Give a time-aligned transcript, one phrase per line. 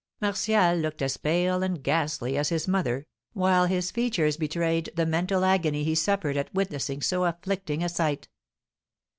[0.19, 5.45] Martial looked as pale and ghastly as his mother, while his features betrayed the mental
[5.45, 8.27] agony he suffered at witnessing so afflicting a sight.